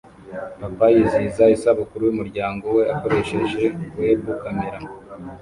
[0.59, 3.63] Papa yizihiza isabukuru yumuryango we akoresheje
[3.99, 4.79] web kamera